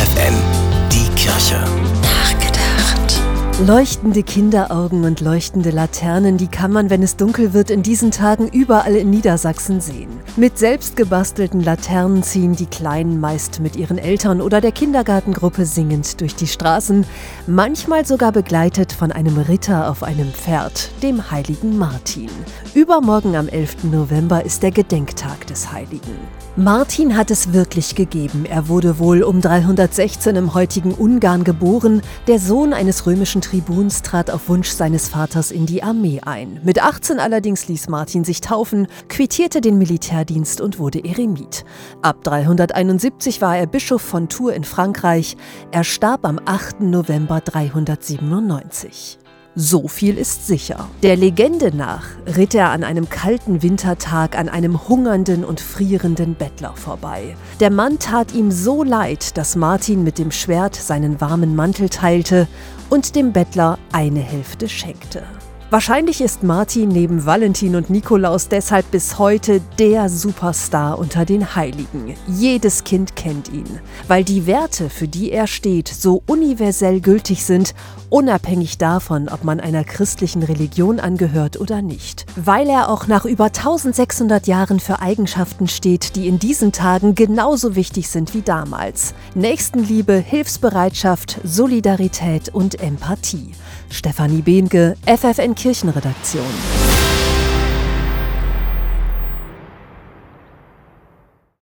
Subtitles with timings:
[0.00, 0.20] die Kirche.
[0.20, 0.59] Nachgedacht.
[3.66, 8.48] Leuchtende Kinderaugen und leuchtende Laternen, die kann man, wenn es dunkel wird, in diesen Tagen
[8.48, 10.08] überall in Niedersachsen sehen.
[10.36, 16.34] Mit selbstgebastelten Laternen ziehen die Kleinen meist mit ihren Eltern oder der Kindergartengruppe singend durch
[16.34, 17.04] die Straßen,
[17.46, 22.30] manchmal sogar begleitet von einem Ritter auf einem Pferd, dem heiligen Martin.
[22.72, 23.84] Übermorgen am 11.
[23.84, 26.16] November ist der Gedenktag des Heiligen.
[26.56, 28.44] Martin hat es wirklich gegeben.
[28.44, 32.02] Er wurde wohl um 316 im heutigen Ungarn geboren.
[32.26, 36.60] Der Sohn eines römischen Tribuns trat auf Wunsch seines Vaters in die Armee ein.
[36.62, 41.64] Mit 18 allerdings ließ Martin sich taufen, quittierte den Militärdienst und wurde Eremit.
[42.00, 45.36] Ab 371 war er Bischof von Tours in Frankreich.
[45.72, 46.82] Er starb am 8.
[46.82, 49.18] November 397.
[49.62, 50.88] So viel ist sicher.
[51.02, 56.72] Der Legende nach ritt er an einem kalten Wintertag an einem hungernden und frierenden Bettler
[56.76, 57.36] vorbei.
[57.60, 62.48] Der Mann tat ihm so leid, dass Martin mit dem Schwert seinen warmen Mantel teilte
[62.88, 65.24] und dem Bettler eine Hälfte schenkte.
[65.70, 72.16] Wahrscheinlich ist Martin neben Valentin und Nikolaus deshalb bis heute der Superstar unter den Heiligen.
[72.26, 77.76] Jedes Kind kennt ihn, weil die Werte, für die er steht, so universell gültig sind,
[78.08, 82.26] unabhängig davon, ob man einer christlichen Religion angehört oder nicht.
[82.34, 87.76] Weil er auch nach über 1600 Jahren für Eigenschaften steht, die in diesen Tagen genauso
[87.76, 89.14] wichtig sind wie damals.
[89.36, 93.52] Nächstenliebe, Hilfsbereitschaft, Solidarität und Empathie.
[93.88, 96.89] Stefanie Behnke, FFN Kirchenredaktion.